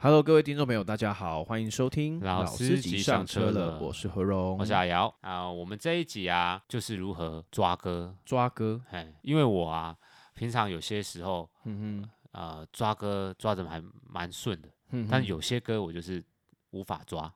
[0.00, 3.80] Hello，各位听众朋友，大家好，欢迎收听老司机上车了。
[3.80, 5.52] 我是何荣，我是阿瑶啊、呃。
[5.52, 8.80] 我们这一集啊，就是如何抓歌，抓歌。
[8.92, 9.96] 哎，因为我啊，
[10.34, 16.24] 平常有些时候，嗯哼，呃，抓歌抓的还蛮顺的，嗯哼，但有些歌我就是
[16.70, 17.34] 无法抓，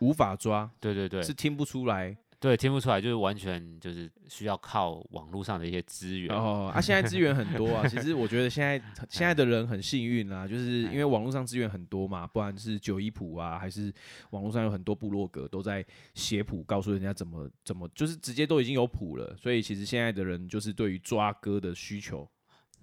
[0.00, 0.70] 无法抓。
[0.78, 2.14] 对对对，是听不出来。
[2.38, 6.70] 对，听不出来，就是完全就是需要靠网络上的一些资源哦。
[6.72, 7.88] 啊，现在资源很多啊。
[7.88, 8.78] 其实我觉得现在
[9.08, 13.92] 现在的人很幸运啊，就是因为网络上资源很多嘛，不管是九一谱啊，还是
[14.30, 19.34] 网络上有很多部落格都在写谱，告诉人家怎么怎么，就是直接都已经有谱了。
[19.36, 22.28] 所以其实现在的人就是对于抓歌的需求，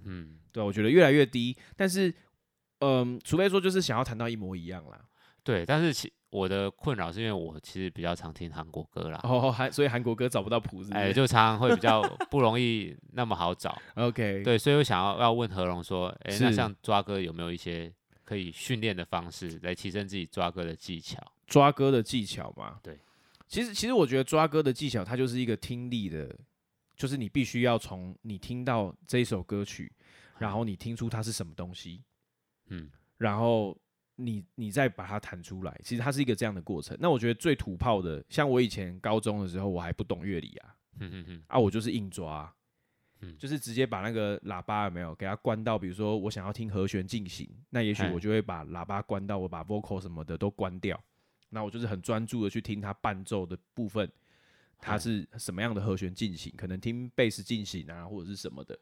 [0.03, 1.55] 嗯，对，我觉得越来越低。
[1.77, 2.09] 但是，
[2.80, 4.99] 嗯、呃，除非说就是想要弹到一模一样啦。
[5.43, 6.11] 对，但是其。
[6.33, 13.79] 我的困扰是因为我其实比较常听韩国歌啦，哦，韩所以韩国歌找不到谱子，哎，就常常会比较 不容易那么好找。
[13.93, 17.93] OK，对，所以我想要要问何龙说，哎，那像抓歌有没有一些
[18.23, 21.21] 可以训练的方式来提升自己抓歌的技巧？
[21.45, 22.97] 抓歌的技巧嘛，对，
[23.47, 26.36] 其实其实我觉得抓歌的技巧它就是一个听力的，
[26.97, 29.91] 就是你必须要从你听到这一首歌曲，
[30.39, 32.02] 然后你听出它是什么东西，
[32.69, 33.77] 嗯，然后。
[34.16, 36.95] 你你再把它弹出来，其实它是一个这样的过程。
[37.00, 42.53] 那我觉得最土炮的，像我以前高中的时候，我还不懂乐理啊，嗯嗯嗯，啊，我就是硬抓，
[43.22, 51.02] 嗯，就是直接把那个喇叭有没有给它关到，比如说我想要听和弦进行，那也许我就会把喇叭关到，我把 vocal 什么的都关掉，
[51.50, 54.11] 那我就是很专注的去听它伴奏的部分，
[54.77, 58.77] 它是什么样的和弦进行，可能听贝斯进行啊，或者是什么的。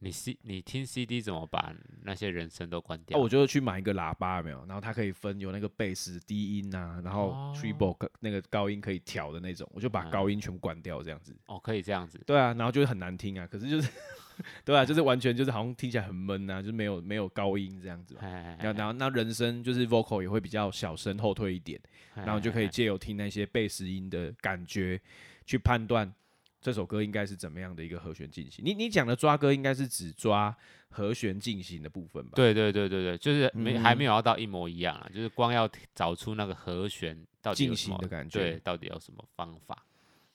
[0.00, 3.18] 你 C 你听 CD 怎么把那些人声都关掉？
[3.18, 4.64] 哦，我就去买一个喇叭，有没有？
[4.66, 11.36] 然后它可以分有那个贝斯低音啊，然后 treble 那个高音可以调的那种，我就把高音全部关掉，这样子。
[11.46, 12.20] 哦，可以这样子。
[12.26, 13.90] 对啊，然后就是很难听啊，可是就是，
[14.64, 18.16] 对啊，就是完全就是好像听起来很闷啊，就是没有没有高音这样子。
[18.20, 21.80] 然后然后那人声就是 vocal 也会比较小声后退一点，
[22.14, 25.00] 然后就可以借由听那些贝斯音的感觉
[25.44, 26.14] 去判断。
[26.60, 28.64] 这首歌应该是怎么样的一个和弦进行？
[28.64, 30.54] 你你讲的抓歌应该是只抓
[30.88, 32.32] 和弦进行的部分吧？
[32.34, 39.84] 对对对对对，就是没、嗯、还没有要到一模一样啊，就是光要找出那个和弦到进行的感觉，对，到底有什么方法？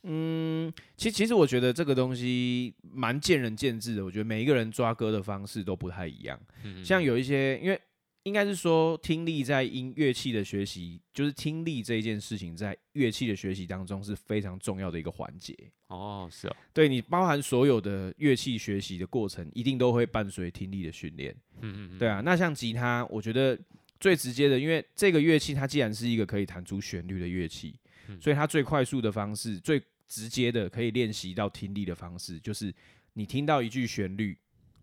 [0.04, 6.40] 嗯，其实其实我觉得这个东西蛮见仁见智的，我觉得每一个人抓歌的方式都不太一样。
[6.64, 7.80] 嗯、像有一些因为。
[8.24, 15.54] 应该是说，听力在音乐器的学习，就是听力这一件事情，在乐器的学习当中是非常重要的一个环节。
[15.88, 21.36] 哦，是哦，对，你包含所有的乐器学习的过程，一定都会伴随听力的训练。
[21.60, 22.22] 嗯嗯嗯，对啊。
[22.24, 23.60] 那像吉他，我觉得
[24.00, 27.76] 最直接的，因为这个乐器它既然是一个可以弹出旋律的乐器，
[28.08, 32.74] 嗯，所以它最快速的方式，最直接的可以练习到听力的方式，就是
[33.12, 34.38] 你听到一句旋律，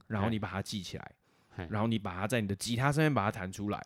[0.08, 1.12] 然后你把它记起来。
[1.70, 3.84] 然后你把它在你的吉他上面把它弹出来，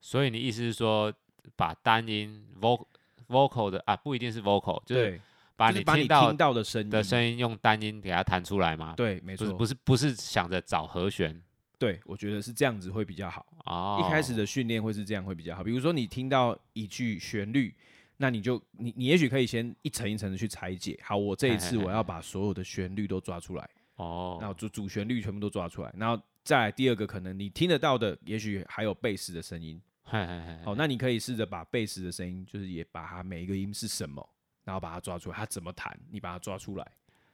[0.00, 1.12] 所以你意思是说，
[1.56, 2.86] 把单音 vocal
[3.28, 5.20] vocal 的啊，不一定是 vocal，就是
[5.56, 8.94] 把你听到的声音的声音用单音给它弹出来吗？
[8.96, 11.42] 对，没错，不是不是想着找和弦。
[11.78, 13.44] 对，我觉得是这样子会比较好。
[13.64, 15.64] 哦，一开始的训练会是这样会比较好。
[15.64, 17.74] 比如说你听到一句旋律，
[18.18, 20.98] 那你就你你也许可以先一层一层的去拆解。
[21.02, 23.68] 好，我这一次我要把所有的旋律都抓出来。
[23.96, 26.22] 哦，然后主主旋律全部都抓出来，然后。
[26.46, 29.82] 再来第二个，可能你听得到的，也许还有贝斯的声音。
[30.04, 30.62] 嗨嗨嗨。
[30.64, 34.24] 好，那你可以试着把贝斯的声音，就是也把它每一个音是什么，
[34.62, 36.92] 然后把它抓出来，它怎么弹，你把它抓出来。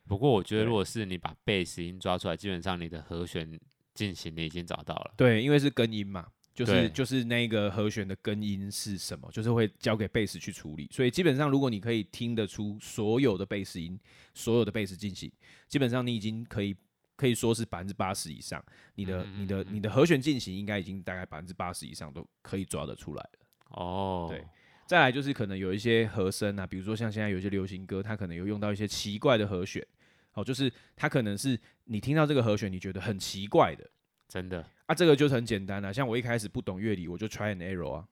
[0.08, 3.60] 不过我觉得，如果是你把贝斯音抓出来，基本上你的和弦
[3.92, 5.12] 进行你已经找到了。
[5.14, 10.88] 对，因为是根音嘛，就是就是那个和弦的根音是什么，就是会交给贝斯去处理。
[10.90, 14.00] 所以基本上，如果你可以听得出所有的贝斯音，
[14.32, 15.30] 所有的贝斯进行，
[15.68, 16.74] 基本上你已经可以。
[17.16, 18.64] 可以说是百分之八十以上，
[18.94, 23.30] 你的、你的、你的和弦进行应该已经大概百分之八十以上都可以抓得出来了。
[23.70, 24.44] 哦，对，
[24.86, 29.86] 再来就是可能有一些和声啊，比如说像现在有一些流行歌，它可能有用到一些奇怪的和弦，
[30.34, 33.88] 哦，就是它可能是你听到这个和弦，你觉得很奇怪的，
[34.28, 35.92] 真的啊，这个就是很简单了、啊。
[35.92, 38.08] 像我一开始不懂乐理，我就 try and error 啊，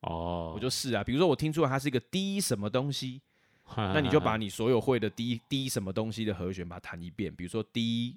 [0.00, 3.22] 哦，我就试啊，比如说我听出来它是一个低什么东西，
[3.76, 8.16] 那你就把你所有会的低低什么东西的和弦把它弹一遍，比如说 D。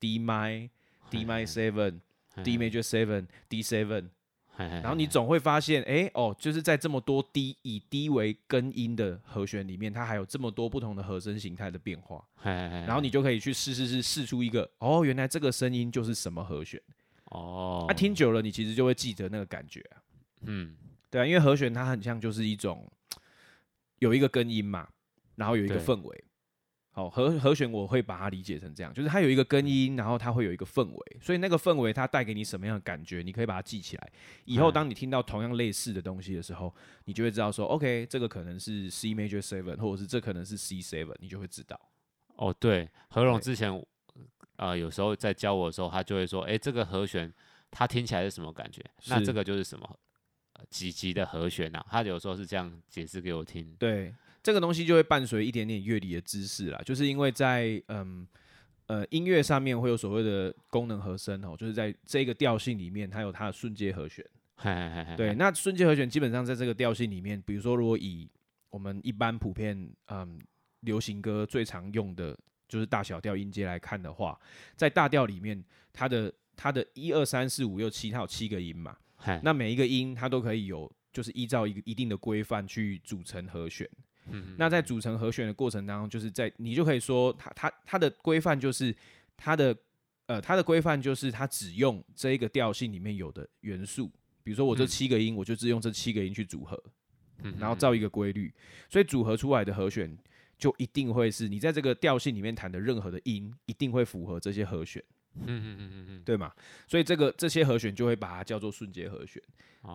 [0.00, 0.70] D mi
[1.10, 2.00] D mi seven
[2.44, 4.08] D major seven D seven，
[4.56, 12.24] 然后你总会发现，哎、欸、哦，就是在这么多 D 以 D 为根音的和弦里面，它还有这么多不同的和声形态的变化。
[12.42, 16.80] 然后你就可以去试试试试出一个，哦，原来这个声音就是什么和弦。
[17.24, 19.84] 哦，那听久了，你其实就会记得那个感觉。
[20.42, 20.76] 嗯，
[21.10, 22.90] 对啊，因为和弦它很像就是一种
[23.98, 24.88] 有一个根音嘛，
[25.34, 26.24] 然后有一个氛围。
[26.98, 34.12] 好和和弦我会把它理解成这样，就是它有一个根音，然后它会有一个氛围，所以那个氛围它带给你什么样的感觉，你可以把它记起来。
[34.46, 36.74] 以后当你听到同样类似的东西的时候，
[37.04, 41.80] 你就会知道说，OK，这个可能是 C major seven，或者是这可能是 C seven，你就会知道。
[42.34, 43.80] 哦，对，何龙之前
[44.56, 47.32] 呃有时候在教我的时候，他就会说，哎，这个和弦
[47.70, 48.84] 它听起来是什么感觉？
[49.06, 49.88] 那这个就是什么
[50.68, 51.86] 几级的和弦啊？
[51.88, 53.72] 他有时候是这样解释给我听。
[53.78, 54.12] 对。
[54.48, 58.26] 这个东西就会伴随一点点乐理的知识啦，就是因为在嗯
[58.86, 64.24] 呃音乐上面会有所谓的功能和声哦，就是在这个调性里面，它有它的瞬间和弦。
[65.18, 68.26] 对，那瞬间和弦基本上在这个调性里面，比如说如果以
[68.70, 70.40] 我们一般普遍嗯
[70.80, 72.34] 流行歌最常用的
[72.66, 74.40] 就是大小调音阶来看的话，
[74.76, 75.62] 在大调里面，
[75.92, 78.96] 它的它的一二三四五六七，它有七个音嘛，
[79.42, 83.86] 那每一个音它都可以有，就是依照一个一定的规范去组成和弦。
[84.30, 88.94] 嗯，那在组成和弦的过程当中，就是在你就可以说它它它的规范就是
[89.36, 89.76] 它的
[90.26, 94.08] 呃它的规范就是它只用这一个调性里面有的元素，
[94.42, 96.82] 比如说我这七个音，我就只用这七个音去组合，
[97.58, 98.52] 然后造一个规律，
[98.88, 100.16] 所以组合出来的和弦
[100.58, 105.02] 就一定会是你在这个调性里面弹的任何的音，一定会符合这些和弦，
[105.46, 106.52] 嗯嗯嗯嗯嗯，对嘛？
[106.86, 109.42] 所以这个这些和弦就会把它叫做瞬间和弦，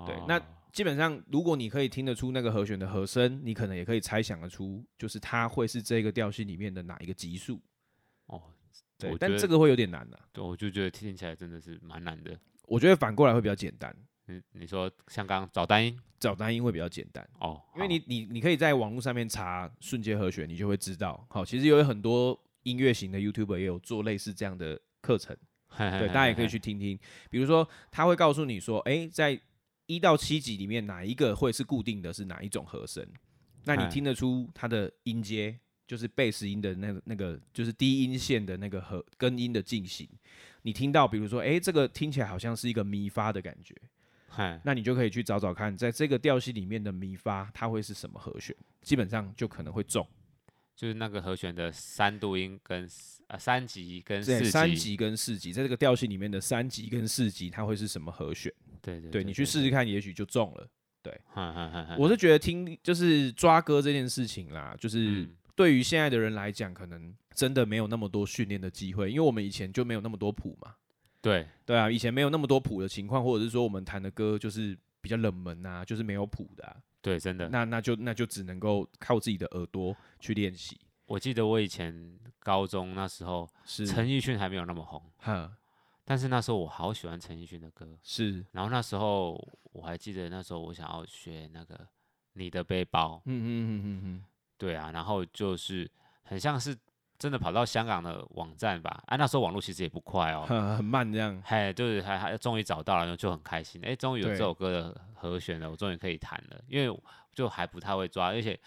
[0.05, 0.41] 对，那。
[0.73, 7.61] 基本上，如果你可以听得出那个和弦的和声，你可能也可以猜想得出，就是它会是这个调性里面的哪一个级数。
[8.25, 8.41] 哦，
[8.97, 10.25] 对，但这个会有点难的、啊。
[10.33, 12.35] 对，我就觉得听起来真的是蛮难的。
[12.65, 13.95] 我觉得反过来会比较简单。
[14.25, 21.23] 你你说像刚刚找单音，找单音会比较简单哦，因为你你你可以在网络上面查瞬间和弦，你就会知道。
[21.29, 25.35] 好，其实有很多音乐型的 YouTuber 也有做类似这样的课程，
[25.67, 26.97] 嘿嘿嘿嘿对，大家也可以去听听。
[27.29, 29.39] 比如说，他会告诉你说，哎、欸，在
[29.85, 33.05] 一到七级里面哪一个会是固定的是哪一种和声？
[33.65, 40.07] 那你听得出它的音阶，就是贝斯音的那个那个，就是低音线的那个和根音的进行。
[40.61, 43.75] 你听到，比如说，诶，这个听起来好像是一个咪发的感觉，
[44.63, 48.55] 那你就可以去找找看，在这个调性里面的咪发，它会是什么和弦？
[48.81, 50.07] 基本上就可能会中，
[50.75, 52.89] 就是那个和弦的三度音跟
[53.27, 58.51] 呃三级跟四级，三级跟四级，在这个调性里面的三级跟四级，它会是什么和弦？
[58.81, 60.67] 对对，对，对，你去试试看，也许就中了。
[61.01, 61.19] 对，
[61.97, 70.73] 我是觉得听就是抓歌这件事情啦，就是对于现在的人来讲，可能真的没有那么多训练的机会，因为我们以前就没有那么多谱嘛。
[71.21, 76.75] 对对啊，以前没有那么多谱的情况，或者是说我们弹的歌就是比较冷门啊，就是没有谱的啊。
[77.03, 77.49] 对，真的。
[77.49, 80.79] 那那就那就只能够靠自己的耳朵去练习。
[81.05, 85.03] 我记得我以前高中那时候，是陈奕迅还没有那么红。
[85.17, 85.53] 哼。
[86.05, 88.45] 但是那时候我好喜欢陈奕迅的歌，是。
[88.51, 89.33] 然后那时候
[89.71, 91.87] 我还记得，那时候我想要学那个
[92.33, 94.23] 你的背包，嗯嗯嗯嗯嗯，
[94.57, 94.91] 对啊。
[94.91, 95.89] 然后就是
[96.23, 96.75] 很像是
[97.23, 100.43] 真的跑到香港的网站吧，啊，那时候网络其实也不快哦，
[100.75, 101.41] 很慢这样。
[101.45, 106.59] 嘿，就是还还终于找到了，然后就很开心，哎，终于有这首歌的和弦了，我终于可以弹了。
[106.67, 106.99] 因为
[107.33, 108.59] 就还不太会抓，而且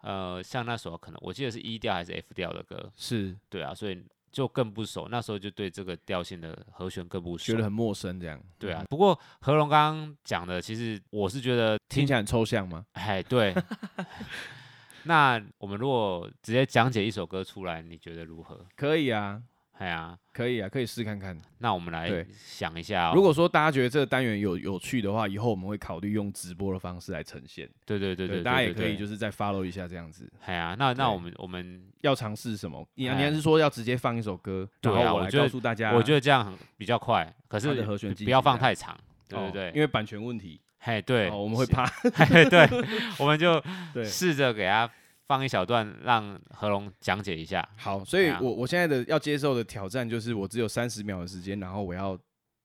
[0.00, 4.04] 呃，像那首可能我记得是 E 调还是 F 调的歌，是对啊，所以。
[4.32, 8.40] 就更不熟，那时候就对这个调性的和弦更不熟，觉得很陌生，这样。
[8.60, 12.86] 对啊，不过何龙刚刚讲的，其实我是觉得听，听起来很抽象吗？
[12.92, 13.52] 哎，对。
[15.04, 18.64] 那我们如果直接讲解一首歌出来，你觉得如何？
[18.76, 19.42] 可以啊。
[19.78, 21.40] 哎呀，可以啊，可以试看看。
[21.56, 27.66] 那我们来想一下，如果说大家觉得这个单元有有趣的话，以后我们会考虑用直播的方式来呈现。
[27.86, 30.30] 对对对对，大家也可以就是再 follow 一下这样子。
[30.44, 32.86] 哎呀，那那我们我们要尝试什么？
[32.94, 35.94] 你你还是说要直接放一首歌，然后我来告诉大家？
[35.94, 38.94] 我觉得这样比较快，可是和弦不要放太长，
[39.30, 40.60] 对对对，因为版权问题。
[40.80, 41.86] 嘿，对，我们会怕。
[41.86, 42.68] 嘿对，
[43.18, 43.62] 我们就
[44.04, 44.90] 试着给他。
[45.26, 47.64] 放一小段，让何龙讲解一下。
[47.76, 52.18] 好，所以我我现在的要接受的挑战就是，我只有三十秒的时间，然后我要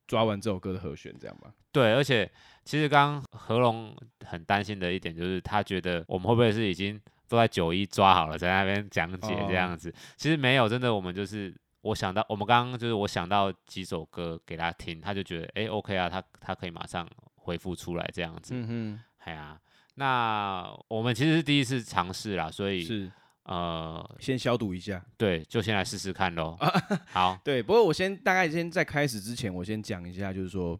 [0.07, 1.53] 抓完这首歌的和弦，这样吧？
[1.71, 2.27] 对，而且
[2.63, 3.95] 其实刚刚何龙
[4.25, 9.91] 很担心的一点就是，他觉得我们会不会是已经都在九一抓好了，在那边讲解这样子？
[9.91, 17.07] 哦、其实没有，真的，我们就是我想到，我们刚刚就是我想到几首歌给他听，他就觉得哎，OK 啊，他他可以马上
[17.45, 18.53] 回复出来这样子。
[18.55, 19.59] 嗯哼，哎呀。
[19.97, 23.09] 那我们其实是第一次尝试啦，所以是
[23.43, 26.57] 呃，先消毒一下，对，就先来试试看喽。
[27.07, 30.77] 好，对，不过我先大概先在开始之前，我先讲一下，就是说，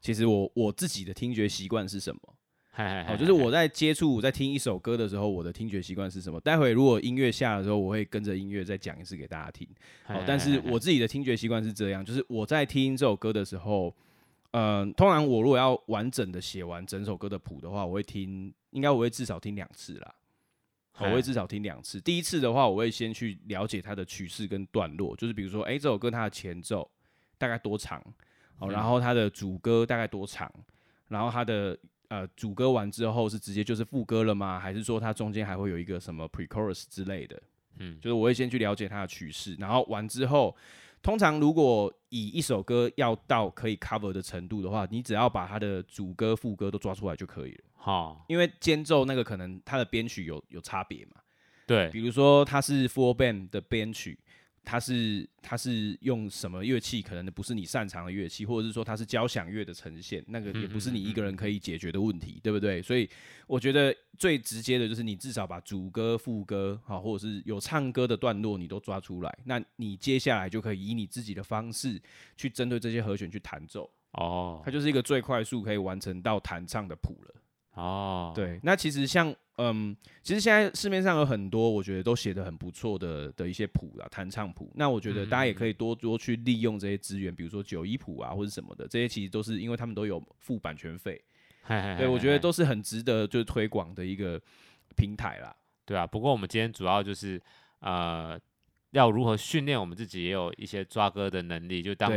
[0.00, 2.20] 其实我我自己的听觉习惯是什么？
[3.06, 6.40] 好，就是我在接触、我在听一首歌的时候，我的听觉习惯是什么？
[6.40, 9.68] 待会如果音乐下的时候，我会跟着音乐再讲一次给大家听。
[10.06, 13.94] 好，但是我自己的听觉习惯是这样，就是我在听这首歌的时候。
[14.56, 20.14] 嗯、呃，通常我如果要完整的写完整首歌的谱的话，我会听，应该我会至少听两次啦。
[21.00, 22.00] 我会至少听两次。
[22.00, 26.88] 第一次的话，我会先去了解它的曲式跟段落，就是比如说，哎、欸，这首歌它的前奏
[27.36, 28.00] 大概多长，
[28.60, 30.48] 哦，然后它的主歌大概多长，
[31.08, 34.60] 然后它的呃主歌完之后是直接就是副歌了吗？
[34.60, 37.42] 还是说它中间还会有一个什么 pre-chorus 之类的？
[37.78, 40.56] 嗯，就是我会先去了解它的曲式，然后完之后，
[41.04, 47.64] 通常如果以一首歌要到可以 cover 的程度的话，你只要把它的主歌副歌都抓出来就可以了。
[47.74, 51.20] 好，因为间奏那个可能它的编曲有有差别嘛，
[51.66, 54.18] 对，比如说它是 full band 的编曲，
[54.64, 62.82] 它是它是用什么乐器，可能不是你擅长的乐器，或者是说它是交响乐的呈现，那个也不是你一个人可以解决的问题，嗯嗯嗯，对不对？
[62.82, 63.08] 所以
[63.46, 72.00] 我觉得最直接的就是你至少把主歌、副歌，好，或者是有唱歌的段落你都抓出来，那你接下来就可以以你自己的方式
[72.36, 73.90] 去针对这些和弦去弹奏。
[74.12, 77.34] 哦，它就是一个最快速可以完成到弹唱的谱了。
[77.74, 84.70] 哦，对，那其实像，嗯，其实现在市面上有很多，我觉得都写的很不错的的一些谱啦，弹唱谱。
[84.76, 91.20] 那我觉得大家也可以多多去利用这些资源，比如说九一谱啊，或者什么的，这些其实都是因为他们都有付版权费，
[91.98, 94.40] 对，我觉得都是很值得就是推广的一个
[94.94, 95.52] 平台啦。
[95.84, 97.42] 对啊，不过我们今天主要就是，
[97.80, 98.38] 呃，
[98.92, 102.12] 要如何训练我们自己，也有一些抓歌的能力，就当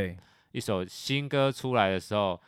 [0.51, 2.39] 一首新歌出来的时候。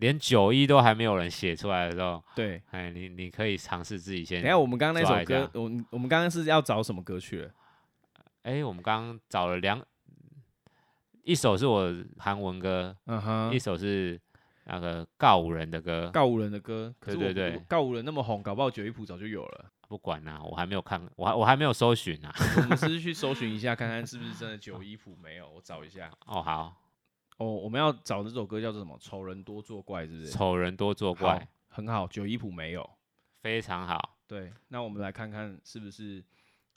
[0.00, 4.40] 连九一都还没有人写出来的时候，对，哎，你你可以尝试自己先。
[4.42, 7.50] 等下，我们刚刚那首歌，我我们刚刚是要找什么歌曲了？
[8.42, 9.84] 哎，我们刚刚找了两，
[11.22, 14.20] 一首是我韩文歌，嗯哼，一首是
[14.64, 19.66] 那个告五人的歌，告五人的歌，对对对，告五人那么红，搞不好九一谱早就有了。
[19.88, 22.32] 不管啦，我还没有看，我还我还没有搜寻啊。
[22.58, 26.10] 我们是去 搜寻一下，看看是不是真的九一谱没有，我找一下。
[26.26, 26.76] 哦，好。
[27.38, 28.96] 哦，我们要找这首歌叫做什么？
[29.00, 30.30] 丑人多作怪，是不是？
[30.30, 32.06] 丑人多作怪，很好。
[32.08, 32.88] 九一谱没有，
[33.40, 34.16] 非常好。
[34.26, 36.22] 对，那我们来看看是不是，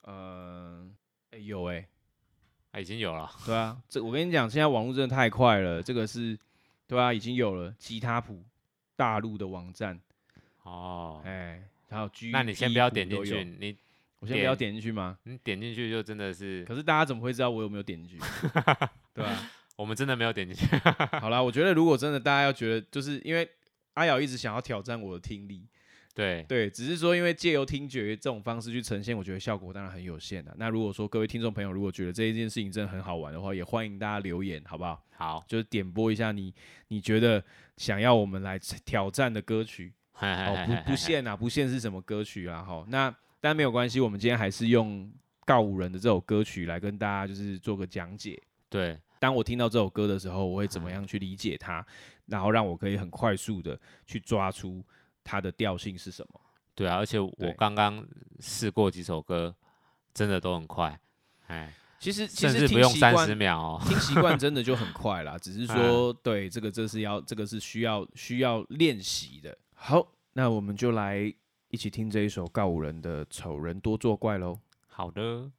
[0.03, 0.87] 呃，
[1.31, 1.87] 有哎、欸
[2.71, 3.29] 啊，已经有了。
[3.45, 5.81] 对啊，这我跟你讲，现在网络真的太快了。
[5.81, 6.37] 这个是，
[6.87, 8.43] 对啊，已经有了吉他谱，
[8.95, 9.99] 大陆的网站。
[10.63, 13.75] 哦，哎、欸，还有 G，那你先不要点进去，你
[14.19, 15.17] 我先不要点进去吗？
[15.23, 18.19] 你点进去就真的是，可是大家怎么会知道我有没有点进去？
[19.13, 19.51] 对吧、啊？
[19.81, 20.67] 我们真的没有点进去。
[21.19, 23.49] 好啦，我觉得如果真的大家要觉得，就是因为
[23.95, 25.67] 阿瑶一直想要挑战我的听力，
[26.13, 30.55] 对对，只是说因为借由听觉这种方式去呈现，我觉得效果当然很有限的。
[30.57, 35.03] 那如果说各位听众朋友如果觉得这一件事情真的很好玩的话，也欢迎大家留言，好不好？
[35.17, 36.53] 好，就是点播一下你
[36.89, 37.43] 你觉得
[37.77, 45.11] 想要我们来挑战的歌曲， 哦不不限啊，不限是什么歌曲啊，好，那但没有关系，我们今天还是用
[45.45, 48.97] 告五人的这首歌曲来跟大家就是做个讲解，对。
[49.21, 51.85] 当我听到这首歌的时候，我会怎么样去理解它，
[52.25, 54.83] 然后让我可以很快速的去抓出
[55.23, 56.41] 它的调性是什么？
[56.73, 58.03] 对啊，而且我刚刚
[58.39, 59.55] 试过几首歌，
[60.11, 60.99] 真的都很快。
[61.45, 65.37] 哎，其实其实甚至不用三十秒哦，听习惯真的就很 快啦。
[65.37, 69.55] 只是说，对这个这是要这个是需要需要练习的。
[69.75, 71.31] 好，那我们就来
[71.69, 74.57] 一起听这一首告五人的《丑人多作怪》喽。
[74.87, 75.51] 好的。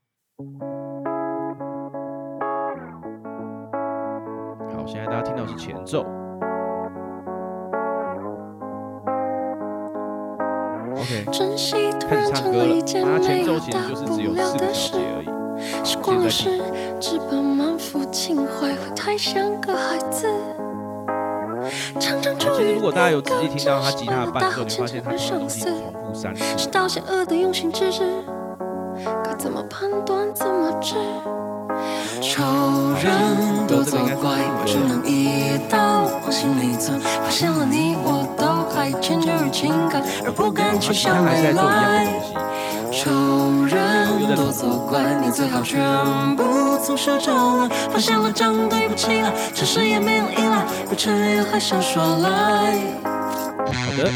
[4.87, 6.05] 现在大家听到是前奏
[10.95, 11.25] ，OK，
[12.09, 12.75] 开始唱歌了。
[13.05, 15.27] 它前奏其实就是只有四个小节而已。
[15.27, 15.85] 好，
[22.01, 22.51] 现在听。
[22.55, 26.43] 其实如果大家有仔细听到他吉他的伴奏，你会发现他同样东西重复三次。
[32.23, 37.01] 仇人多作怪，只能一刀往心里钻。
[37.01, 42.07] 发现了你，我都还迁就于情感，而不敢去想未来。
[42.93, 43.11] 仇
[43.67, 45.83] 人多作怪，你最好全
[46.37, 47.69] 部从实招来。
[47.91, 52.77] 发现了，这对不起了，诚实也没有依赖，不承认还想耍赖。
[53.67, 54.13] 好的，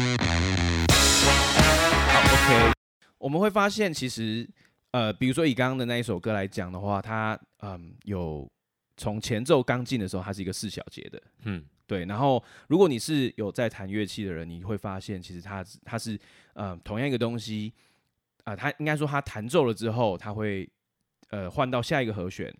[2.07, 2.71] 好，OK，
[3.17, 4.47] 我们会发现其实。
[4.91, 8.49] 呃，比如说以刚刚的那一首歌来讲的话，它嗯有
[8.95, 12.05] 从前奏刚进的时候，它是一个四小节的，嗯，对。
[12.05, 16.17] 然后如果你是有在弹乐器的人，你会发现其实它它是
[16.53, 17.73] 呃同样一个东西
[18.43, 20.67] 啊，它应该说它弹奏了之后，它会
[21.29, 22.51] 呃换到下一个和弦，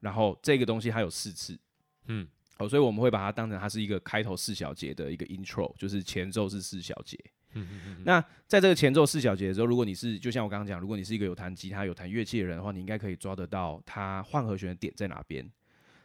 [0.00, 1.58] 然后这个东西它有四次，
[2.06, 7.18] 嗯，好，所以我们会把它当成它是一个开头四小节的一个 intro，就是前奏是四小节。
[7.54, 15.48] 嗯嗯嗯，那在这个前奏四小节的时候，如果你是就像我刚刚讲，如果你是一个有弹吉他、有弹乐器的人的话，你应该可以抓得到它换和弦的点在哪边。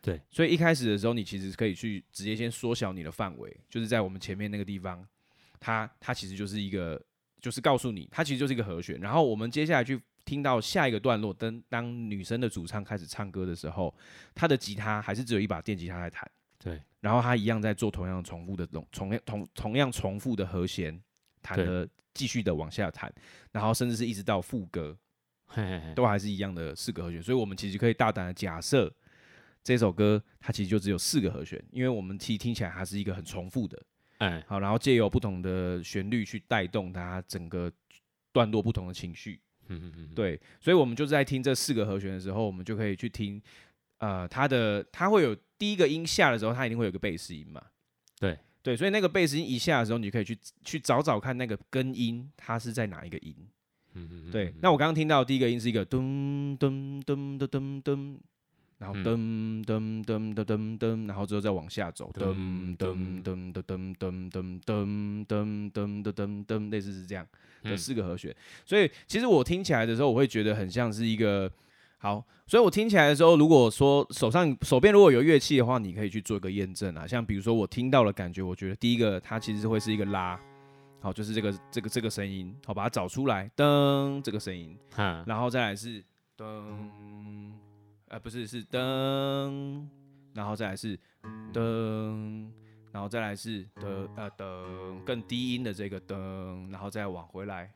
[0.01, 5.05] 对，所以一开始的时候，你其实可以去直接先缩小你的范围，就是在我们前面那个地方，
[5.59, 7.01] 它它其实就是一个
[7.41, 8.97] 就是告诉你，它其实就是一个和弦。
[9.01, 13.93] 然后我们接下来去听到下一个段落，当当女生的主唱开始唱歌的时候，
[14.33, 16.29] 她的吉他还是只有一把电吉他在弹。
[16.59, 16.81] 对。
[17.01, 20.97] 然后她一样在做同样重复的同同样同同样重复的和弦，
[21.55, 23.13] 弹的继续的往下弹，
[23.51, 24.97] 然后甚至是一直到副歌，
[25.95, 27.21] 都还是一样的四个和弦。
[27.21, 28.93] 所以，我们其实可以大胆的假设，
[29.63, 33.81] 这首歌它其实就只有四个和弦，因为我们其实听起来它是一个很重复的。
[34.17, 37.71] 哎，好，然后借由不同的旋律去带动它整个
[38.33, 43.41] 段落不同的情绪，嗯嗯嗯，对，所以我们就是在听这四个和弦的时候，我们就可以去听，
[43.99, 47.63] 呃，它的它会有第一个音下的时候，它一定会有个贝斯音嘛，
[48.19, 48.37] 对
[48.67, 53.33] 对，所以那个贝斯音一下的时候，你可以去去找找看那个根音它是在哪一个音，
[53.93, 58.17] 嗯嗯嗯，对，那我刚刚听到第一个音是一个噔噔噔噔噔噔。
[58.79, 67.25] 然后噔噔噔噔噔噔，然后之后再往下走，噔噔噔噔噔噔噔噔噔噔噔噔噔，类似是这样
[67.63, 68.35] 的四个和弦。
[68.65, 71.51] 所以其实我听起来的时候，我会觉得很像是一个
[71.97, 72.25] 好。
[72.45, 77.05] 所以我听起来的时候，如果说手上手边如果有乐器的话，你可以去做一个验证啊。
[77.05, 80.39] 像比如说我听到的感觉，我觉得第一个它其实会是一个拉，
[81.01, 84.77] 好，就是这个这个这个声音，好，把它找出来，噔，这个声音，
[85.25, 86.03] 然后再来是
[86.37, 86.63] 噔。
[88.09, 89.85] 呃，不是，是噔，
[90.33, 90.97] 然后再来是
[91.51, 92.47] 噔，
[92.93, 97.69] 然后再来是噔呃噔，更低音的这个噔，然后再往回来，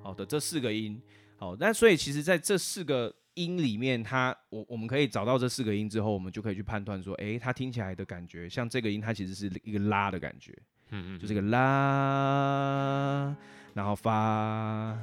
[0.00, 1.02] 好的，这四个音，
[1.38, 10.52] 好，那所以其实在这四个音里面，它我我们可以找到这四个音之后，我们就可以去判断说，诶，它听起来的感觉，像这个音，它其实是一个拉的感觉，
[10.90, 13.36] 嗯嗯，就这个拉，
[13.74, 14.98] 然后发，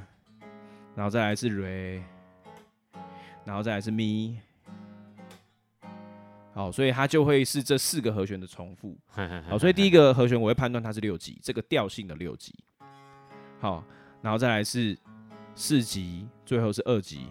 [0.95, 2.03] 然后再来是瑞。
[3.45, 4.39] 然后再来是咪，
[6.51, 8.97] 好，所以它就会是这四个和弦的重复。
[9.47, 12.55] 好，所以第一个和弦我会判断它是六级，这个调性的六级。
[13.59, 13.85] 好，
[14.23, 14.97] 然后再来是
[15.53, 17.27] 四级，最后是二级，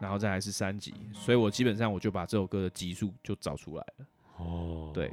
[0.00, 0.94] 然后再来是三级。
[1.12, 4.06] 所以我基本上我就把这首歌的级数就找出来了。
[4.38, 5.10] 哦，对。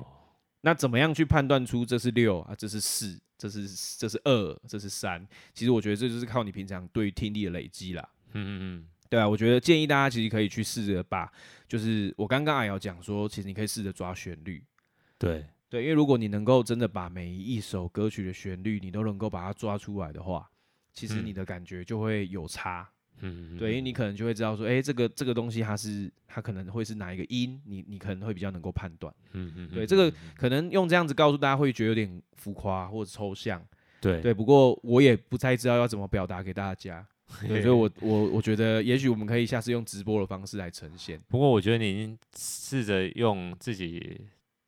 [0.61, 2.55] 那怎么样去判断出这是六啊？
[2.55, 3.19] 这是四？
[3.37, 4.59] 这是这是二？
[4.67, 5.27] 这是三？
[5.53, 8.09] 其实我觉得这就是靠你平常对于听力的累积啦。
[8.31, 8.87] 嗯嗯嗯。
[9.09, 11.31] 对啊，我觉得建议大家其实可以去试着把，
[11.67, 14.63] 就是我刚刚也有讲说，其实你可以试着抓旋律。
[15.19, 20.49] 对对，因为如果你能够真的把每一首歌曲的旋律，你都能够把它抓出来的话，
[20.93, 22.81] 其实你的感觉就会有差。
[22.81, 22.92] 嗯，
[23.57, 29.13] 对，因为你可能就会知道说，哎，这个这个东西它是它可能会是哪一个音，你你可能会比较能够判断。
[29.31, 33.65] 嗯嗯，对，这个可能用这样子告诉大家会觉得有点浮夸或者抽象。
[34.01, 37.05] 对对，不过我也不太知道要怎么表达给大家。
[37.47, 41.19] 对，所以我我我觉得，也许我们可以下次用直播的方式来呈现。
[41.29, 44.19] 不过，我觉得你已经试着用自己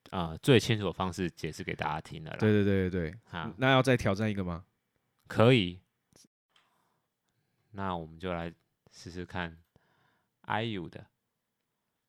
[0.10, 2.38] 啊、呃、最清楚的方式解释给大家听了啦。
[2.39, 4.63] 对对对对对，好，那要再挑战一个吗？
[5.27, 5.77] 可以。
[7.76, 8.54] 那我们就来
[8.90, 9.58] 试试看
[10.48, 11.06] ，IU 的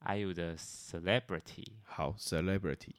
[0.05, 1.73] ，IU 的 Celebrity。
[1.83, 2.95] 好，Celebrity。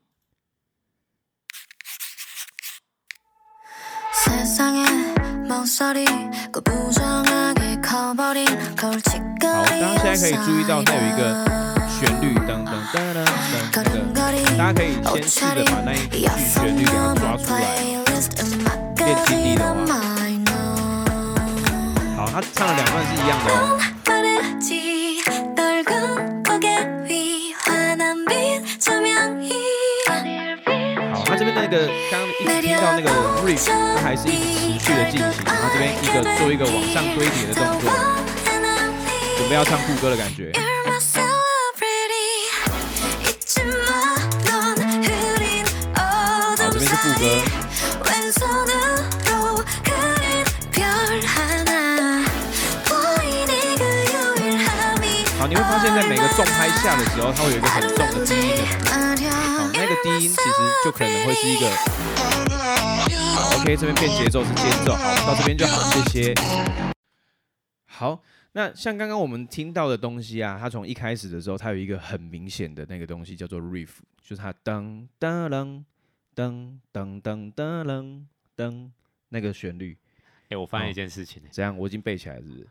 [4.12, 4.34] 好，
[9.70, 11.24] 大家现在可以注意到它有一个
[11.88, 13.24] 旋律，噔噔噔噔
[13.72, 13.88] 噔，那个
[14.58, 17.58] 大家可以先试着把那一句旋律给它抓出来，
[18.98, 20.17] 练听力的话。
[22.38, 23.58] 好，他唱了两段是一样的哦。
[31.50, 33.10] 那个刚刚一直听到那个
[33.44, 37.92] riff，它还是一直持续的进行，然后这边一个做一个往上堆叠的动作，
[39.38, 40.54] 准备要唱副歌的感觉。
[55.58, 58.64] 会发现在每个重拍下的时候，它会有一个很重的低音的。
[58.86, 60.54] 好，那个低音其实
[60.86, 61.68] 就可能会是一个
[63.58, 66.36] ，OK，这边变节奏是间奏，好，到这边就好，谢谢。
[67.88, 73.90] 好，那像刚刚我们听到的东西啊，它从一开始的时候，它有一个很明显的那个东西叫做 riff，
[74.22, 75.84] 就是它噔噔噔
[76.36, 78.92] 噔噔噔噔噔
[79.30, 79.98] 那个旋律。
[80.50, 82.68] 哎、我发现一件事情，怎样我已经背起来，是不是？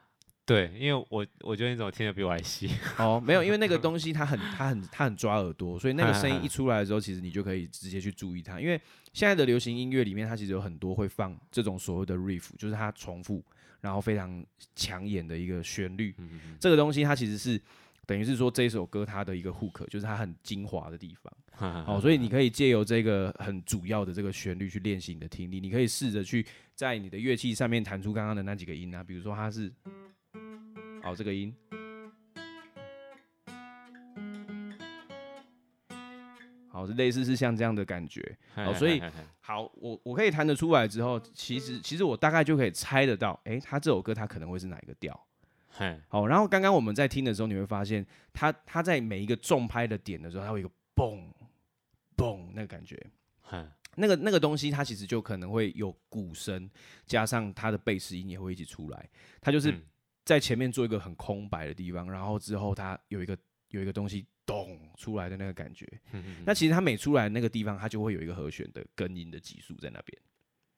[0.47, 8.61] 对，因为我我觉得你怎么听得比我还细哦，没有，因为那个 东西它很它很它很抓耳朵，所以那个声音一 出来的时候，其实你就可以直接去注意它。
[8.61, 8.81] 因为
[9.13, 13.45] 现在的流行音乐里面，它其实有很多会放这种所谓的 riff，就是它重复
[13.81, 14.45] 然后非常
[14.77, 16.15] 抢眼的一个旋律。
[16.61, 17.61] 这个东西它其实是
[18.07, 21.33] 等于是说这首歌它的一个 hook，就是它很精华的地方。
[21.59, 25.59] 好，所以你可以借由这个很主要的这个旋律去练习你的听力。
[25.59, 29.73] 你可以试着去在你的乐器上面弹出刚刚的那几个音啊，比如说它是，
[31.07, 31.55] 好，这个音。
[36.69, 39.01] 好，是类似是像这样的感觉，好，所以
[39.39, 45.27] 好，我我可以弹得出来之后，其实其实我大概就可以猜得到，诶、欸，他这首歌他可能会是哪一个调？
[46.09, 51.23] 好，然后刚刚我们在听的时候，你会发现，他他在每一个重拍的点的时候，它会有一个嘣
[52.17, 53.01] 嘣那个感觉，
[53.95, 56.69] 那个那个东西，它其实就可能会有鼓声，
[57.07, 59.09] 加上它的贝斯音也会一起出来，
[59.41, 59.73] 它就是
[60.27, 63.35] 在前面做一个很空白的地方，然后之后它有一个
[63.71, 64.27] 有一个东西。
[64.47, 70.17] 咚出来的那个感觉，嗯那其实它每出来那个地方，它就会有一个和弦的根音的级数在那边。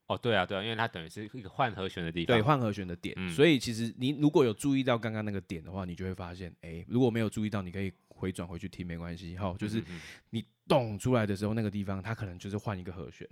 [0.06, 3.14] 哦，对啊，对啊，因为它等于是一个换和弦的地方，对，换和弦的点。
[3.18, 9.36] 嗯、所以其实你如果有注意到刚刚那个点的话，你就会发现，哎、欸，如果没有注意到，你可以回转回去听，没关系。
[9.36, 9.84] 好，就是
[10.30, 13.28] 你咚出来的时候，那个地方它可能就是换一个和弦，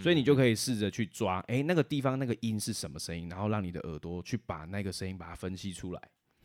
[0.00, 6.02] 所以你就可以试着去抓，哎、欸，那个地方那个音是什么声音，然后让你的耳朵去把那个声音把它分析出来。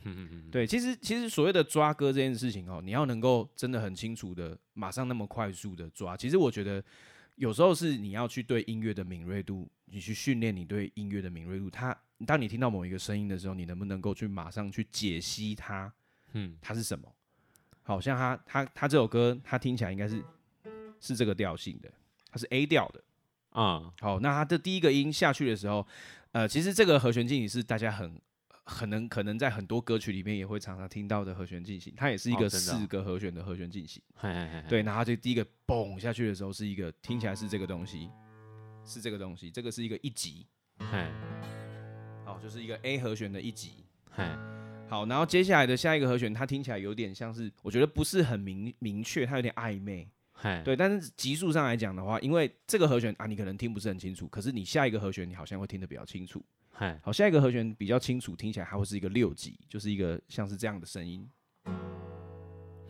[0.07, 6.83] 嗯嗯对，其实其实所谓的抓歌这件事情哦，你要能够真的很清楚的，马上那么快速的抓，其实我觉得
[7.35, 11.69] 有时候是你要去对音乐的敏锐度，你去训练你对音乐的敏锐度。
[11.69, 15.91] 它，当你听到某一个声音的时候，你能不能够去马上去解析它？
[16.33, 17.11] 嗯，它是什么？
[17.81, 20.23] 好像它它它这首歌，它听起来应该是
[20.99, 21.91] 是这个调性的，
[22.29, 23.03] 它是 A 调的
[23.55, 23.91] 啊。
[23.99, 25.87] 好，那它的第一个音下去的时候，
[26.31, 28.21] 呃，其实这个和弦进行是大家很。
[28.67, 34.01] 可能可能在很多歌曲里面也会常常听到的和弦进行，它也是一个四个和弦的和弦进行。
[34.67, 38.09] 对，然后就第一个嘣下去的时候是一个听起来是这个东西，
[38.83, 40.47] 是这个东西，这个是一个一级。
[42.25, 43.85] 好，就是一个 A 和弦的一级。
[44.89, 50.09] 好，然后接下来的下一个和弦，它听起来有点像是，我觉得不是很明明确，它有点暧昧。
[50.63, 56.43] 对，但是级数上来讲的话，因为这个和弦啊，你可能听不是很清楚，可是你下一个和弦你好像会听得比较清楚。
[57.01, 61.27] 好，下一个和弦比较清楚，听起来它会是一个六级，就是一个像是这样的声音。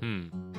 [0.01, 0.53] 嗯，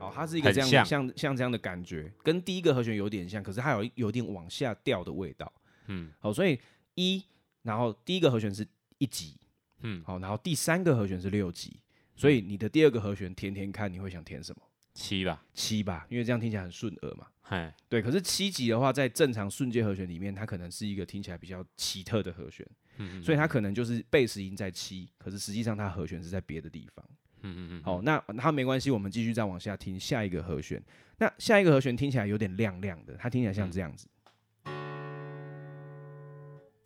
[0.00, 5.52] 好，它是一个这样像像，像这样的感觉，跟第一个和弦有点像，可是它有有点往下掉的味道。
[5.86, 6.58] 嗯，好，所以
[6.94, 7.22] 一，
[7.62, 8.66] 然后第一个和弦是
[8.98, 9.36] 一级，
[9.82, 11.78] 嗯，好，然后第三个和弦是六级，
[12.16, 14.62] 所以你的第二个和弦填填看，你会想填什么？
[14.94, 17.26] 七吧，七吧，因为这样听起来很顺耳嘛。
[17.42, 22.66] 嘿对，可是七级的话，在正常瞬间和弦里面，它可能是一个听起来比较奇特的和弦，
[22.98, 27.04] 嗯嗯，所以它可能就是贝斯音在七，可是实际上它和弦是在别的地方。
[27.42, 27.82] 嗯嗯嗯。
[27.82, 30.82] 好，那它没关系，我们继续再往下听下一个和弦。
[31.18, 34.06] 那下一个和弦听起来有点亮亮的，它听起来像这样子。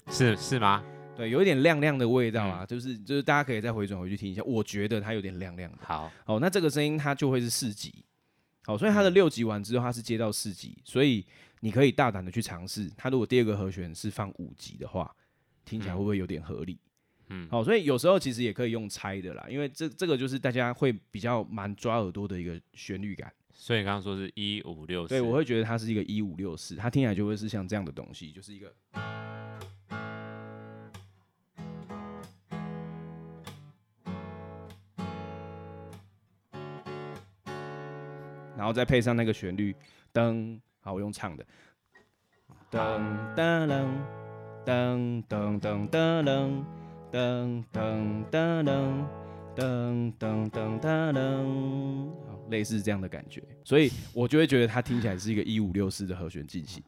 [0.09, 0.83] 是是吗？
[1.17, 5.79] 对，有一点亮亮的味道啊，嗯、就是就是大家可以再回转回去听一下，我觉得它有点亮亮的。
[5.81, 8.05] 好，哦，那这个声音它就会是四级。
[8.65, 11.25] 好，所以它的六级完之后，它是接到四级，所以
[11.61, 12.91] 你可以大胆的去尝试。
[12.97, 15.11] 它如果第二个和弦是放五级的话，
[15.65, 16.79] 听起来会不会有点合理？
[17.29, 23.33] 嗯，好，所以有时候其实也可以用猜的啦，因为这这个就是大家会比较蛮抓耳朵的一个旋律感。
[23.55, 28.71] 所以你刚刚说是一五六四，对，我会觉得它是一个一五六四，它听起来就会是像这样的东西，就是一个。
[38.67, 39.73] 然后再配上那个旋律，
[40.13, 41.47] 噔，好，我用唱的，
[42.69, 43.01] 噔
[43.37, 43.69] 噔
[44.67, 46.65] 噔噔噔噔噔
[47.13, 49.07] 噔噔噔噔
[49.55, 56.83] 噔噔噔噔，好，类似这样的感觉，所以我就会觉得它听起来是一个一五六四的和弦进行，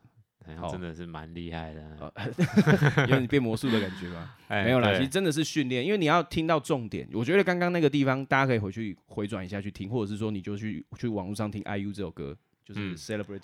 [0.57, 2.13] 好，真的是蛮厉害的，
[3.03, 4.35] 有点变魔术的感觉吗？
[4.49, 7.09] 没有啦，其实真的是训练，因为你要听到重点。
[7.13, 13.41] 我觉得刚刚那个地方，大家可以回去回转一下去听，或者是说你就去去网络上听 IU 这首歌，就是《Celebrity》。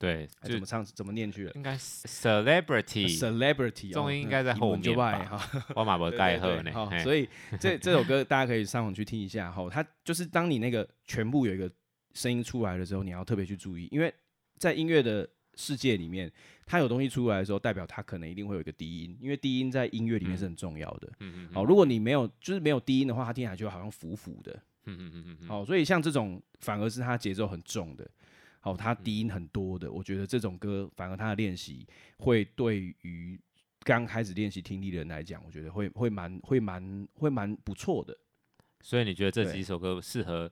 [0.00, 0.84] 对，怎么唱？
[0.84, 1.52] 怎么念去了？
[1.56, 3.18] 应该 Celebrity。
[3.18, 3.92] Celebrity。
[3.92, 5.40] 重音应该在后面吧？
[5.74, 6.70] 我马不盖赫呢。
[6.72, 9.50] 好，所以这这首歌大家可以上网去听一下。
[9.50, 11.68] 哈，它就是当你那个全部有一个
[12.14, 14.14] 声音出来的时候，你要特别去注意，因为
[14.56, 16.30] 在音乐的世界里面，
[16.64, 21.12] 它有东西出来的时候，代表它可能一定会有一个低音，因为低音在音乐里面是很重要的。
[21.18, 21.52] 嗯嗯。
[21.52, 24.52] 好，如果你没有，就是没有低音的话，它听起来就好像浮浮的。
[24.86, 25.48] 嗯嗯嗯嗯。
[25.48, 28.08] 好，所以像这种反而是它节奏很重的，
[28.60, 31.86] 好，它低音很多的，我觉得这种歌反而它的练习
[32.18, 33.38] 会对于
[33.80, 38.16] 刚开始练习听力的人来讲，我觉得会会蛮会蛮会蛮不错的。
[38.80, 40.50] 所以你觉得这几首歌适合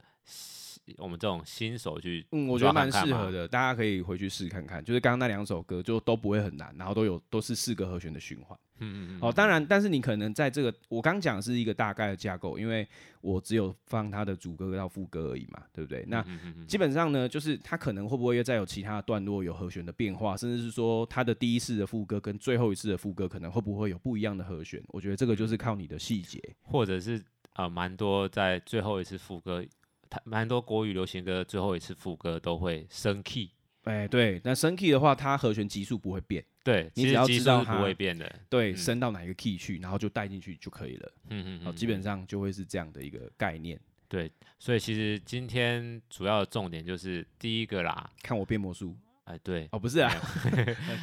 [0.99, 4.85] 我们这种新手去，嗯，我觉得蛮适合的，大家可以回去试看看。
[4.85, 8.59] 就是刚刚那两首歌就都不会很难，然后都有都是四个和弦的循环。
[8.79, 9.19] 嗯嗯嗯。
[9.23, 12.87] 哦，当然，但是你可能在这个我刚讲是一个大概的架构，因为
[13.21, 16.05] 我只有放它的主歌到副歌而已嘛，对不对？
[16.09, 16.25] 那
[16.69, 24.83] 基本上呢，就是它可能会不会又再有其他的段落有和弦的变化，甚至是说它的第一次的副歌跟最后一次的副歌可能会不会有不一样的和弦？
[24.89, 27.23] 我觉得这个就是靠你的细节，或者是
[27.55, 29.65] 啊，蛮多在最后一次副歌，
[30.09, 33.51] 它蛮多国语流行歌最后一次副歌都会升 key。
[33.85, 36.45] 哎、欸，对，那升 key 的话，它和弦级数不会变。
[36.65, 38.29] 对，你只要知道它不会变的。
[38.49, 41.13] 对，嗯、升到哪一个 key 去，然后就带进去就可以了。
[41.31, 41.77] 嗯嗯嗯。
[41.77, 43.81] 基本上就会是这样的一个概念。
[44.09, 48.97] 对，所以其实今天主要的重点就是第一个啦，看我变魔术。
[49.25, 49.69] 哎、欸，对。
[49.71, 50.13] 哦，不是啊。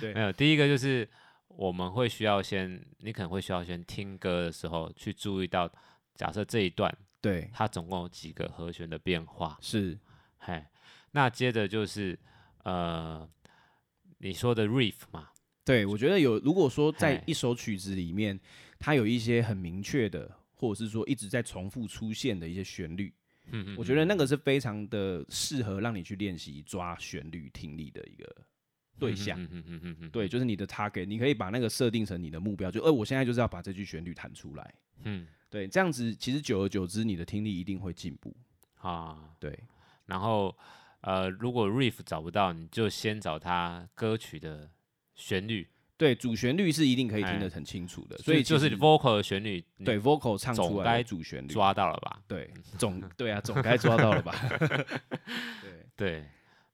[0.01, 0.33] 对， 没有。
[0.33, 1.07] 第一个就是
[1.47, 5.71] 我们会需要先，你可能会需要先听歌的时候去注意到，
[6.15, 9.57] 假设这一段，对，它总共有几个和弦的变化。
[9.61, 9.97] 是。
[10.37, 10.63] 嘿，
[11.09, 12.19] 那接着就是。
[12.65, 13.29] 呃，
[14.19, 15.27] 你说的 riff 嘛？
[15.65, 16.39] 对，我觉得有。
[16.39, 18.39] 如果说在一首曲子里面，
[18.79, 23.13] 它有一些很明确的，或者是说一直在重复出现的一些旋律，
[23.47, 28.33] 嗯嗯，我觉得那个是非常的适合让你去练习抓旋律听力的一个
[28.97, 29.37] 对象。
[29.43, 34.73] 嗯嗯嗯嗯，对，就是你的 target，你可以把那个设定成你的目标，就呃，我现在就是要把这句旋律弹出来。
[35.03, 38.35] 嗯，对，这样子其实久而久之，你的听力一定会进步
[38.79, 39.29] 啊。
[39.39, 39.57] 对，
[40.07, 40.55] 然后。
[41.05, 44.71] 呃，如果 riff 找不到，你就先找它歌曲的
[45.15, 45.67] 旋律。
[45.97, 49.61] 对，主旋律是一定可以听得很清楚的，所以就是 vocal 的旋律。
[49.83, 52.21] 对，vocal 唱出来，主旋律抓到了吧？
[52.25, 54.33] 对， 总对啊，总该抓到了吧？
[55.61, 56.25] 对对，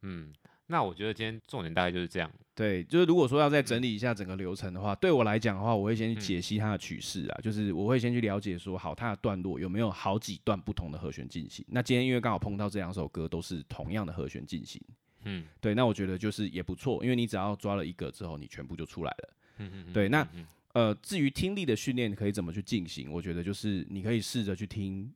[0.04, 0.32] 嗯。
[0.72, 2.32] 那我觉得今天重点大概就是这样。
[2.54, 11.66] 对，就是如果说要再整理一下整个流程的话，对我来讲的话，我会先去解析它的曲式啊，嗯、就是我会先去了解说，好，它的段落有没有好几段不同的和弦进行。
[11.70, 14.80] 那今天因为刚好碰到这两首歌都是同样的和弦进行，
[15.24, 19.34] 嗯，对，那我觉得就是也不错，因为你只要抓了一个之后，你全部就出来了。
[19.58, 20.28] 嗯嗯，对，那
[20.74, 25.12] 呃，至于听力的训练可以怎么去进行，我觉得就是你可以试着去听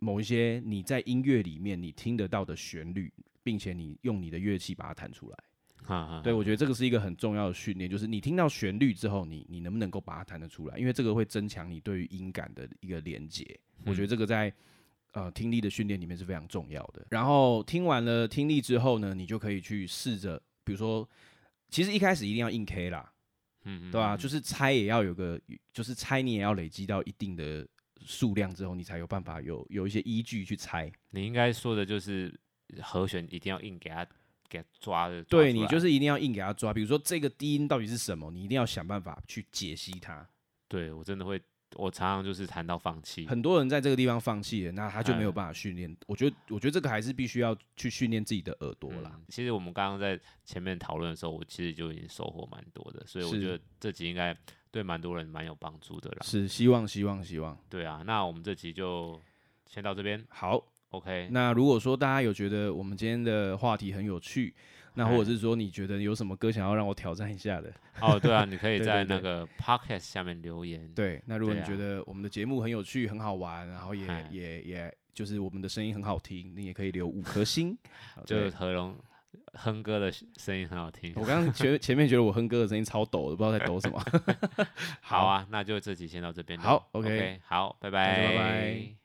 [0.00, 3.12] 某一些你在音乐里面你听得到的旋律。
[3.46, 5.36] 并且你用你的乐器把它弹出来，
[5.84, 10.76] 哈哈，对，我觉得这个是一个很重要的训练，就是你听到旋律之后，你你能不能够把它弹得出来？
[10.76, 13.46] 因为这个会增强你对于音感的一个连接。
[13.84, 14.52] 我觉得这个在
[15.12, 17.06] 呃听力的训练里面是非常重要的。
[17.08, 21.08] 然后听完了听力之后呢，你就可以去试着，比如说，
[21.70, 23.12] 其实一开始一定要硬 K 啦，
[23.62, 24.16] 嗯，对吧？
[24.16, 25.40] 就是猜也要有个，
[25.72, 27.64] 就是猜你也要累积到一定的
[28.04, 30.90] 数量之后，你才有办法有有一些依据去猜。
[31.10, 32.34] 你应该说的就是。
[32.82, 34.06] 和弦一定要硬给它
[34.48, 36.72] 给它抓的，对，你就是一定要硬给它抓。
[36.72, 40.26] 比如说这个低音到底是什么，你一定要想办法去解析它。
[40.68, 41.40] 对，我真的会，
[41.74, 43.26] 我常常就是弹到放弃。
[43.26, 45.90] 很多人在这个地方放弃了，那他就没有办法训练。
[45.90, 45.96] 嗯。
[46.06, 49.12] 我觉得，我觉得这个还是必须要去训练自己的耳朵啦。
[49.14, 49.24] 嗯。
[49.28, 54.36] 其实我们刚刚在前面讨论的时候，我其实就已经收获蛮多的，所以我觉得这集应该
[54.70, 56.18] 对蛮多人蛮有帮助的啦。
[56.22, 57.56] 是，希望，希望，希望。
[57.68, 59.20] 对啊，那我们这集就
[59.66, 60.24] 先到这边。
[60.28, 60.64] 好。
[60.90, 64.54] OK，那如果说大家有觉得我们今天的话题很有趣，
[64.94, 67.70] 那或者是说你觉得有什么歌想要让我挑战一下的，
[68.00, 70.88] 哦，对啊，你可以 在那个 Podcast 下面留言。
[70.94, 77.76] 对，那如果你觉得我们的节目很有趣、很好玩，然后也也也就是我们的声音很好听，你也可以留五颗星。
[78.24, 78.96] 就是何龙
[79.52, 81.12] 哼歌的声音很好听。
[81.16, 84.02] 我刚刚前前面觉得我哼歌的声音超抖的，不知道在抖什么。
[85.02, 86.58] 好啊，那就这集先到这边。
[86.58, 88.96] 好，OK，好，拜拜，拜拜。